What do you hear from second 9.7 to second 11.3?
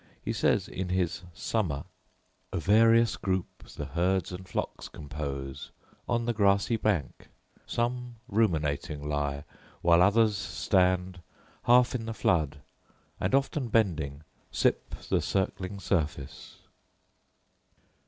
while others stand